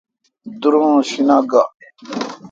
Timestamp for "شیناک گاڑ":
1.09-1.67